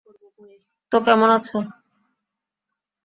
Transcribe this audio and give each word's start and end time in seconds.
তো 0.91 0.97
কেমন 1.05 1.29
আছো? 1.37 1.57